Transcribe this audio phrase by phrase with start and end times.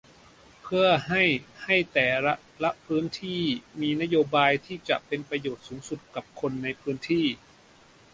[0.61, 1.23] เพื่อให้
[1.63, 2.07] ให้แต่
[2.63, 3.43] ละพื้นที่
[3.81, 7.25] มีนโยบายที่จะเป็นประโยชน์สูงสุดกับคนในพื้นที่